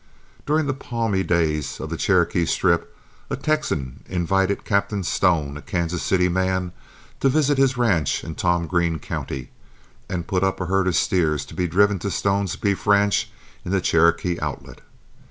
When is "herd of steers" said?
10.65-11.45